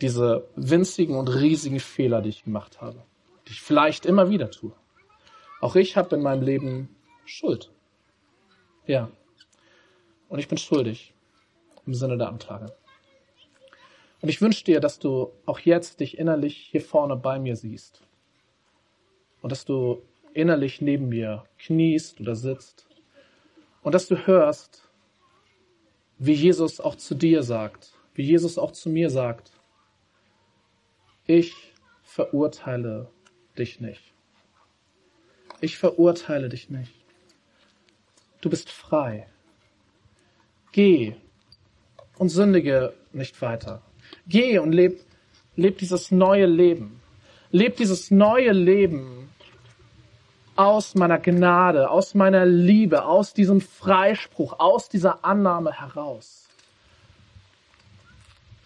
diese 0.00 0.46
winzigen 0.54 1.16
und 1.16 1.28
riesigen 1.28 1.80
Fehler, 1.80 2.22
die 2.22 2.28
ich 2.28 2.44
gemacht 2.44 2.80
habe, 2.80 3.02
die 3.48 3.52
ich 3.52 3.60
vielleicht 3.60 4.06
immer 4.06 4.30
wieder 4.30 4.50
tue. 4.50 4.72
Auch 5.60 5.74
ich 5.76 5.96
habe 5.96 6.14
in 6.14 6.22
meinem 6.22 6.42
Leben 6.42 6.94
Schuld. 7.24 7.72
Ja. 8.86 9.10
Und 10.28 10.38
ich 10.38 10.48
bin 10.48 10.58
schuldig 10.58 11.14
im 11.86 11.94
Sinne 11.94 12.18
der 12.18 12.28
Anklage. 12.28 12.74
Und 14.20 14.28
ich 14.28 14.40
wünsche 14.40 14.64
dir, 14.64 14.80
dass 14.80 14.98
du 14.98 15.32
auch 15.46 15.58
jetzt 15.58 16.00
dich 16.00 16.18
innerlich 16.18 16.56
hier 16.56 16.80
vorne 16.80 17.16
bei 17.16 17.38
mir 17.38 17.56
siehst 17.56 18.04
und 19.44 19.50
dass 19.50 19.66
du 19.66 20.02
innerlich 20.32 20.80
neben 20.80 21.10
mir 21.10 21.44
kniest 21.58 22.18
oder 22.18 22.34
sitzt 22.34 22.86
und 23.82 23.94
dass 23.94 24.08
du 24.08 24.26
hörst, 24.26 24.88
wie 26.16 26.32
Jesus 26.32 26.80
auch 26.80 26.94
zu 26.94 27.14
dir 27.14 27.42
sagt, 27.42 27.92
wie 28.14 28.22
Jesus 28.22 28.56
auch 28.56 28.72
zu 28.72 28.88
mir 28.88 29.10
sagt, 29.10 29.50
ich 31.26 31.74
verurteile 32.02 33.10
dich 33.58 33.82
nicht. 33.82 34.14
Ich 35.60 35.76
verurteile 35.76 36.48
dich 36.48 36.70
nicht. 36.70 36.94
Du 38.40 38.48
bist 38.48 38.70
frei. 38.70 39.28
Geh 40.72 41.16
und 42.16 42.30
sündige 42.30 42.94
nicht 43.12 43.42
weiter. 43.42 43.82
Geh 44.26 44.58
und 44.58 44.72
leb, 44.72 45.02
leb 45.54 45.76
dieses 45.76 46.10
neue 46.10 46.46
Leben. 46.46 47.02
Leb 47.50 47.76
dieses 47.76 48.10
neue 48.10 48.52
Leben 48.52 49.23
aus 50.56 50.94
meiner 50.94 51.18
Gnade, 51.18 51.90
aus 51.90 52.14
meiner 52.14 52.46
Liebe, 52.46 53.04
aus 53.04 53.34
diesem 53.34 53.60
Freispruch, 53.60 54.58
aus 54.58 54.88
dieser 54.88 55.24
Annahme 55.24 55.72
heraus. 55.72 56.48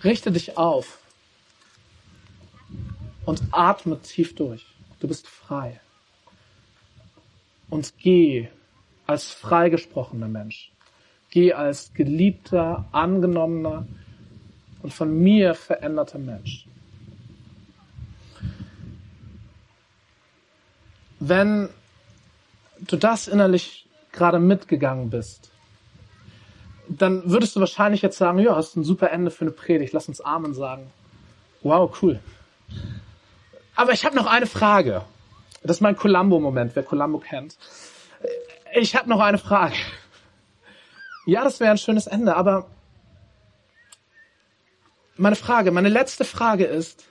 Richte 0.04 0.30
dich 0.30 0.56
auf 0.56 0.98
und 3.24 3.42
atme 3.50 4.00
tief 4.00 4.34
durch. 4.34 4.66
Du 5.00 5.08
bist 5.08 5.26
frei. 5.26 5.80
Und 7.70 7.98
geh 7.98 8.48
als 9.06 9.30
freigesprochener 9.30 10.28
Mensch. 10.28 10.72
Geh 11.30 11.52
als 11.52 11.92
geliebter, 11.92 12.86
angenommener 12.92 13.86
und 14.82 14.92
von 14.92 15.18
mir 15.18 15.54
veränderter 15.54 16.18
Mensch. 16.18 16.66
Wenn 21.20 21.68
du 22.80 22.96
das 22.96 23.28
innerlich 23.28 23.86
gerade 24.12 24.38
mitgegangen 24.38 25.10
bist, 25.10 25.50
dann 26.88 27.30
würdest 27.30 27.54
du 27.54 27.60
wahrscheinlich 27.60 28.02
jetzt 28.02 28.16
sagen, 28.16 28.38
ja, 28.38 28.56
hast 28.56 28.76
ein 28.76 28.84
super 28.84 29.10
Ende 29.10 29.30
für 29.30 29.42
eine 29.42 29.50
Predigt, 29.50 29.92
lass 29.92 30.08
uns 30.08 30.20
Amen 30.20 30.54
sagen. 30.54 30.90
Wow, 31.62 31.96
cool. 32.02 32.20
Aber 33.76 33.92
ich 33.92 34.04
habe 34.04 34.16
noch 34.16 34.26
eine 34.26 34.46
Frage. 34.46 35.04
Das 35.62 35.76
ist 35.76 35.80
mein 35.80 35.96
Columbo-Moment, 35.96 36.74
wer 36.74 36.82
Columbo 36.82 37.18
kennt. 37.18 37.56
Ich 38.74 38.96
habe 38.96 39.08
noch 39.08 39.20
eine 39.20 39.38
Frage. 39.38 39.74
Ja, 41.26 41.44
das 41.44 41.60
wäre 41.60 41.70
ein 41.70 41.78
schönes 41.78 42.06
Ende, 42.06 42.36
aber 42.36 42.66
meine 45.16 45.36
Frage, 45.36 45.72
meine 45.72 45.88
letzte 45.88 46.24
Frage 46.24 46.64
ist, 46.64 47.04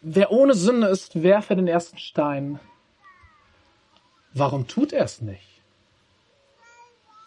wer 0.00 0.30
ohne 0.30 0.54
Sünde 0.54 0.88
ist, 0.88 1.22
werfe 1.22 1.56
den 1.56 1.68
ersten 1.68 1.98
Stein. 1.98 2.60
Warum 4.34 4.66
tut 4.66 4.92
er 4.92 5.04
es 5.04 5.20
nicht? 5.20 5.62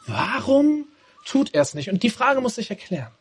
Warum 0.07 0.87
tut 1.25 1.53
er 1.53 1.61
es 1.61 1.73
nicht? 1.73 1.89
Und 1.89 2.03
die 2.03 2.09
Frage 2.09 2.41
muss 2.41 2.57
ich 2.57 2.69
erklären. 2.69 3.11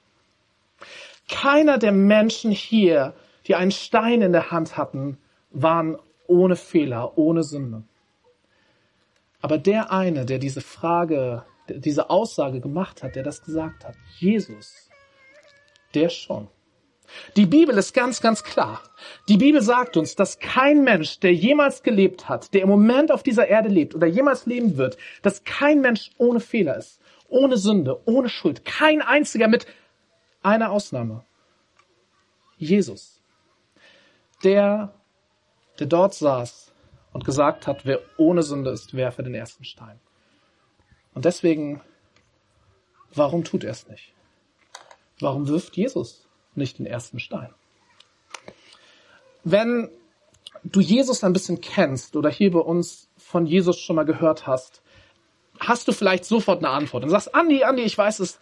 Keiner 1.29 1.79
der 1.79 1.93
Menschen 1.93 2.51
hier, 2.51 3.15
die 3.47 3.55
einen 3.55 3.71
Stein 3.71 4.23
in 4.23 4.33
der 4.33 4.51
Hand 4.51 4.77
hatten, 4.77 5.19
waren 5.51 5.97
ohne 6.27 6.57
Fehler, 6.57 7.17
ohne 7.19 7.43
Sünde. 7.43 7.83
Aber 9.41 9.59
der 9.59 9.91
eine, 9.91 10.27
der 10.27 10.39
diese 10.39 10.61
Frage, 10.61 11.45
diese 11.69 12.11
Aussage 12.11 12.61
gemacht 12.61 13.03
hat, 13.03 13.17
der 13.17 13.23
das 13.23 13.43
gesagt 13.43 13.85
hat, 13.85 13.97
Jesus, 14.19 14.91
der 15.95 16.09
schon. 16.09 16.49
Die 17.37 17.47
Bibel 17.47 17.77
ist 17.79 17.95
ganz, 17.95 18.21
ganz 18.21 18.43
klar. 18.43 18.83
Die 19.29 19.37
Bibel 19.37 19.63
sagt 19.63 19.97
uns, 19.97 20.17
dass 20.17 20.39
kein 20.39 20.85
Mensch, 20.85 21.21
der 21.21 21.35
jemals 21.35 21.83
gelebt 21.83 22.29
hat, 22.29 22.53
der 22.55 22.63
im 22.63 22.69
Moment 22.69 23.13
auf 23.13 23.23
dieser 23.23 23.49
Erde 23.49 23.69
lebt 23.69 23.95
oder 23.95 24.07
jemals 24.07 24.47
leben 24.47 24.77
wird, 24.77 24.97
dass 25.23 25.45
kein 25.45 25.81
Mensch 25.81 26.11
ohne 26.19 26.41
Fehler 26.41 26.77
ist, 26.77 27.01
ohne 27.29 27.57
Sünde, 27.57 28.01
ohne 28.05 28.29
Schuld. 28.29 28.65
Kein 28.65 29.03
einziger 29.03 29.49
mit 29.49 29.67
einer 30.43 30.71
Ausnahme. 30.71 31.25
Jesus. 32.57 33.21
Der, 34.43 34.95
der 35.79 35.87
dort 35.87 36.15
saß 36.15 36.73
und 37.13 37.25
gesagt 37.25 37.67
hat, 37.67 37.85
wer 37.85 38.01
ohne 38.17 38.43
Sünde 38.43 38.71
ist, 38.71 38.95
werfe 38.95 39.23
den 39.23 39.35
ersten 39.35 39.65
Stein. 39.65 40.01
Und 41.15 41.25
deswegen, 41.25 41.81
warum 43.15 43.45
tut 43.45 43.65
er 43.65 43.73
es 43.73 43.89
nicht? 43.89 44.13
Warum 45.19 45.49
wirft 45.49 45.77
Jesus 45.77 46.30
nicht 46.55 46.79
den 46.79 46.87
ersten 46.87 47.21
Stein? 47.21 47.51
Wenn 49.45 49.91
du 50.65 50.81
Jesus 50.81 51.25
ein 51.25 51.33
bisschen 51.33 51.61
kennst 51.61 52.17
oder 52.17 52.31
hier 52.31 52.51
bei 52.51 52.61
uns 52.61 53.09
von 53.17 53.47
Jesus 53.47 53.79
schon 53.79 53.97
mal 53.97 54.05
gehört 54.05 54.47
hast, 54.47 54.83
hast 55.59 55.89
du 55.89 55.93
vielleicht 55.93 56.25
sofort 56.25 56.59
eine 56.59 56.71
Antwort 56.71 57.05
und 57.05 57.11
sagst, 57.11 57.35
Andi, 57.35 57.65
Andi, 57.65 57.83
ich 57.83 57.97
weiß 57.97 58.21
es, 58.21 58.39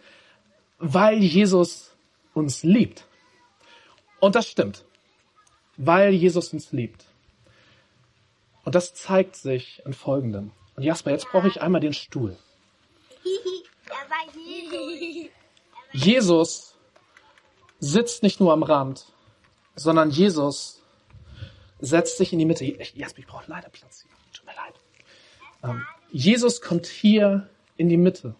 weil 0.79 1.23
Jesus 1.23 1.95
uns 2.33 2.63
liebt. 2.63 3.05
Und 4.19 4.35
das 4.35 4.47
stimmt. 4.47 4.85
Weil 5.77 6.13
Jesus 6.13 6.53
uns 6.53 6.71
liebt. 6.71 7.05
Und 8.65 8.75
das 8.75 8.93
zeigt 8.93 9.35
sich 9.35 9.81
in 9.85 9.93
folgendem. 9.93 10.51
Und 10.75 10.83
Jasper, 10.83 11.11
jetzt 11.11 11.27
brauche 11.29 11.47
ich 11.47 11.61
einmal 11.61 11.81
den 11.81 11.93
Stuhl. 11.93 12.37
Jesus 15.91 16.68
sitzt 17.79 18.23
nicht 18.23 18.39
nur 18.39 18.53
am 18.53 18.63
Rand, 18.63 19.05
sondern 19.75 20.09
Jesus 20.09 20.81
setzt 21.79 22.17
sich 22.17 22.33
in 22.33 22.39
die 22.39 22.45
Mitte. 22.45 22.65
Jasper, 22.65 23.19
ich 23.19 23.27
brauche 23.27 23.45
leider 23.47 23.69
Platz 23.69 24.01
hier. 24.01 24.11
Tut 24.33 24.45
mir 24.45 24.55
leid. 24.55 24.75
Ähm, 25.63 25.85
Jesus 26.11 26.61
kommt 26.61 26.85
hier 26.85 27.49
in 27.77 27.89
die 27.89 27.97
Mitte. 27.97 28.35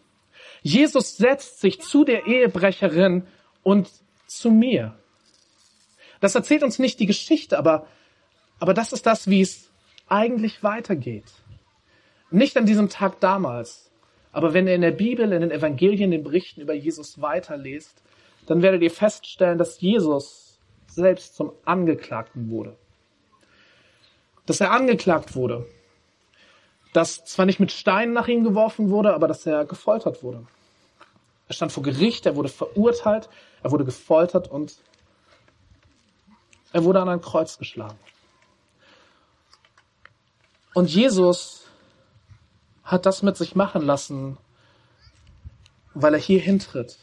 Jesus 0.62 1.18
setzt 1.18 1.62
sich 1.62 1.82
zu 1.82 2.04
der 2.04 2.28
Ehebrecherin 2.28 3.26
und 3.64 3.90
zu 4.28 4.52
mir. 4.52 4.98
Das 6.20 6.36
erzählt 6.36 6.64
uns 6.64 6.80
nicht 6.80 7.00
die 7.00 7.06
Geschichte, 7.06 7.58
aber, 7.58 7.88
aber 8.60 8.74
das 8.74 8.92
ist 8.92 9.06
das, 9.06 9.30
wie 9.30 9.42
es 9.42 9.70
eigentlich 10.08 10.64
weitergeht. 10.64 11.32
Nicht 12.30 12.58
an 12.58 12.66
diesem 12.66 12.90
Tag 12.90 13.20
damals, 13.22 13.90
aber 14.32 14.54
wenn 14.54 14.68
ihr 14.68 14.76
in 14.76 14.82
der 14.82 14.92
Bibel, 14.92 15.32
in 15.32 15.42
den 15.42 15.52
Evangelien, 15.52 16.12
den 16.12 16.24
Berichten 16.24 16.62
über 16.62 16.74
Jesus 16.74 17.22
weiterlest, 17.22 18.04
dann 18.50 18.64
werdet 18.64 18.82
ihr 18.82 18.90
feststellen, 18.90 19.60
dass 19.60 19.80
Jesus 19.80 20.60
selbst 20.88 21.36
zum 21.36 21.52
Angeklagten 21.66 22.50
wurde. 22.50 22.76
Dass 24.48 24.60
er 24.60 24.72
angeklagt 24.72 25.36
wurde. 25.36 25.68
Dass 26.92 27.24
zwar 27.26 27.46
nicht 27.46 27.60
mit 27.60 27.72
Steinen 27.72 28.12
nach 28.12 28.28
ihm 28.28 28.44
geworfen 28.44 28.90
wurde, 28.90 29.14
aber 29.14 29.28
dass 29.28 29.46
er 29.46 29.66
gefoltert 29.66 30.24
wurde. 30.24 30.48
Er 31.48 31.54
stand 31.54 31.72
vor 31.72 31.84
Gericht, 31.84 32.26
er 32.26 32.36
wurde 32.36 32.50
verurteilt, 32.50 33.30
er 33.62 33.70
wurde 33.70 33.86
gefoltert 33.86 34.48
und 34.48 34.80
er 36.74 36.84
wurde 36.84 37.02
an 37.02 37.10
ein 37.10 37.22
Kreuz 37.22 37.60
geschlagen. 37.60 38.00
Und 40.74 40.90
Jesus 40.90 41.68
hat 42.84 43.06
das 43.06 43.22
mit 43.22 43.38
sich 43.38 43.56
machen 43.56 43.84
lassen, 43.84 44.40
weil 45.94 46.16
er 46.16 46.20
hier 46.20 46.40
hintritt, 46.40 46.98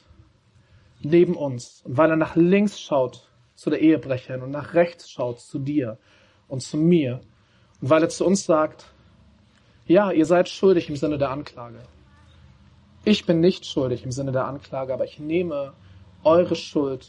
neben 1.11 1.35
uns, 1.35 1.83
und 1.85 1.97
weil 1.97 2.11
er 2.11 2.17
nach 2.17 2.37
links 2.37 2.81
schaut 2.81 3.29
zu 3.55 3.71
der 3.71 3.81
Ehebrecherin 3.81 4.43
und 4.43 4.51
nach 4.51 4.75
rechts 4.75 5.11
schaut 5.11 5.41
zu 5.41 5.59
dir 5.59 5.99
und 6.49 6.63
zu 6.63 6.77
mir, 6.77 7.21
und 7.81 7.91
weil 7.91 8.03
er 8.03 8.09
zu 8.09 8.25
uns 8.25 8.45
sagt, 8.45 8.87
ja, 9.87 10.11
ihr 10.11 10.27
seid 10.27 10.49
schuldig 10.49 10.89
im 10.89 10.97
Sinne 10.97 11.19
der 11.19 11.31
Anklage. 11.31 11.81
Ich 13.05 13.25
bin 13.25 13.41
nicht 13.41 13.65
schuldig 13.67 14.03
im 14.03 14.11
Sinne 14.11 14.33
der 14.33 14.47
Anklage, 14.47 14.93
aber 14.93 15.05
ich 15.05 15.21
nehme 15.21 15.75
eure 16.25 16.57
Schuld 16.57 17.09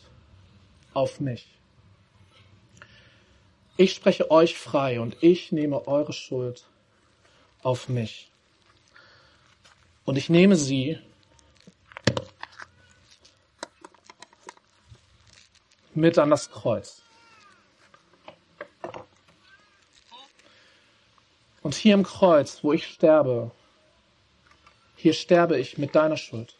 auf 0.93 1.19
mich. 1.19 1.47
Ich 3.77 3.93
spreche 3.93 4.29
euch 4.29 4.57
frei 4.57 4.99
und 5.01 5.17
ich 5.21 5.51
nehme 5.51 5.88
eure 5.88 6.13
Schuld 6.13 6.65
auf 7.63 7.89
mich. 7.89 8.31
Und 10.05 10.17
ich 10.17 10.29
nehme 10.29 10.55
sie 10.55 10.99
mit 15.97 16.17
an 16.17 16.29
das 16.29 16.51
Kreuz. 16.51 17.01
Und 21.62 21.75
hier 21.75 21.95
im 21.95 22.03
Kreuz, 22.03 22.63
wo 22.63 22.71
ich 22.71 22.88
sterbe, 22.88 23.51
hier 24.95 25.13
sterbe 25.13 25.60
ich 25.60 25.77
mit 25.77 25.95
deiner 25.95 26.15
Schuld, 26.15 26.55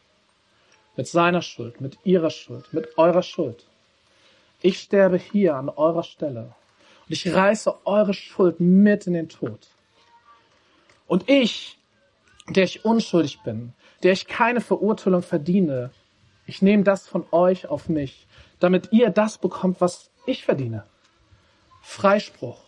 mit 0.98 1.08
seiner 1.08 1.42
Schuld, 1.42 1.80
mit 1.80 1.98
ihrer 2.04 2.30
Schuld, 2.30 2.74
mit 2.74 2.98
eurer 2.98 3.24
Schuld. 3.24 3.66
Ich 4.62 4.80
sterbe 4.80 5.18
hier 5.18 5.56
an 5.56 5.70
eurer 5.70 6.04
Stelle. 6.04 6.56
Und 7.08 7.14
ich 7.14 7.34
reiße 7.34 7.86
eure 7.86 8.14
Schuld 8.14 8.60
mit 8.60 9.08
in 9.08 9.14
den 9.14 9.30
Tod. 9.30 9.70
Und 11.08 11.30
ich, 11.30 11.78
der 12.50 12.66
ich 12.66 12.84
unschuldig 12.84 13.42
bin, 13.44 13.74
der 14.04 14.12
ich 14.12 14.28
keine 14.28 14.62
Verurteilung 14.62 15.22
verdiene, 15.22 15.92
ich 16.46 16.62
nehme 16.62 16.84
das 16.84 17.08
von 17.08 17.26
euch 17.32 17.68
auf 17.68 17.88
mich, 17.88 18.27
damit 18.60 18.92
ihr 18.92 19.10
das 19.10 19.38
bekommt, 19.38 19.82
was 19.82 20.10
ich 20.26 20.44
verdiene. 20.46 20.86
Freispruch, 21.82 22.60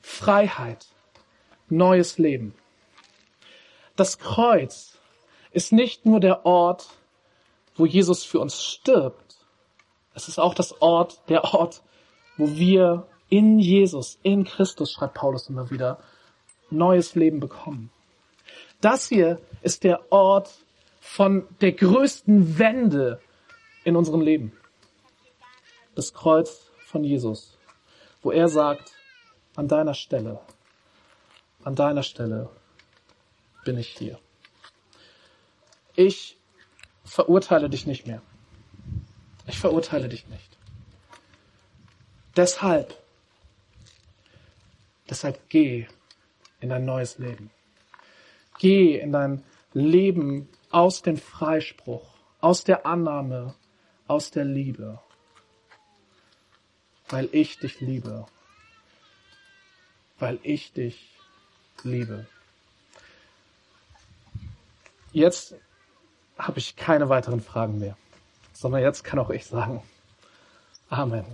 Freiheit, 0.00 0.86
neues 1.68 2.18
Leben. 2.18 2.54
Das 3.96 4.18
Kreuz 4.18 4.98
ist 5.50 5.72
nicht 5.72 6.06
nur 6.06 6.20
der 6.20 6.46
Ort, 6.46 6.88
wo 7.76 7.86
Jesus 7.86 8.24
für 8.24 8.40
uns 8.40 8.62
stirbt. 8.62 9.36
Es 10.14 10.28
ist 10.28 10.38
auch 10.38 10.54
das 10.54 10.80
Ort, 10.80 11.20
der 11.28 11.44
Ort, 11.44 11.82
wo 12.36 12.56
wir 12.56 13.06
in 13.28 13.58
Jesus, 13.58 14.18
in 14.22 14.44
Christus, 14.44 14.92
schreibt 14.92 15.14
Paulus 15.14 15.48
immer 15.48 15.70
wieder, 15.70 15.98
neues 16.70 17.14
Leben 17.14 17.40
bekommen. 17.40 17.90
Das 18.80 19.08
hier 19.08 19.40
ist 19.62 19.84
der 19.84 20.12
Ort 20.12 20.50
von 21.00 21.46
der 21.60 21.72
größten 21.72 22.58
Wende 22.58 23.20
in 23.84 23.96
unserem 23.96 24.20
Leben. 24.20 24.52
Das 25.96 26.14
Kreuz 26.14 26.70
von 26.86 27.02
Jesus, 27.02 27.58
wo 28.22 28.30
er 28.30 28.48
sagt, 28.48 28.92
an 29.56 29.66
deiner 29.66 29.94
Stelle, 29.94 30.38
an 31.64 31.74
deiner 31.74 32.04
Stelle 32.04 32.48
bin 33.64 33.76
ich 33.78 33.88
hier. 33.88 34.20
Ich 35.96 36.38
verurteile 37.04 37.68
dich 37.68 37.86
nicht 37.86 38.06
mehr. 38.06 38.22
Ich 39.48 39.58
verurteile 39.58 40.08
dich 40.08 40.28
nicht. 40.28 40.56
Deshalb 42.36 42.94
Deshalb 45.08 45.48
geh 45.48 45.86
in 46.60 46.72
ein 46.72 46.84
neues 46.84 47.18
Leben. 47.18 47.50
Geh 48.58 48.98
in 48.98 49.12
dein 49.12 49.44
Leben 49.72 50.48
aus 50.70 51.02
dem 51.02 51.16
Freispruch, 51.16 52.14
aus 52.40 52.64
der 52.64 52.86
Annahme, 52.86 53.54
aus 54.08 54.30
der 54.30 54.44
Liebe. 54.44 54.98
Weil 57.08 57.28
ich 57.32 57.58
dich 57.58 57.80
liebe. 57.80 58.26
Weil 60.18 60.38
ich 60.42 60.72
dich 60.72 61.10
liebe. 61.82 62.26
Jetzt 65.12 65.54
habe 66.38 66.58
ich 66.58 66.76
keine 66.76 67.08
weiteren 67.08 67.40
Fragen 67.40 67.78
mehr, 67.78 67.96
sondern 68.52 68.82
jetzt 68.82 69.04
kann 69.04 69.18
auch 69.18 69.30
ich 69.30 69.46
sagen, 69.46 69.82
Amen. 70.88 71.24